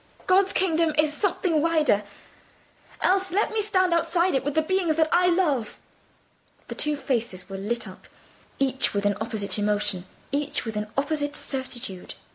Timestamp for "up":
7.87-8.07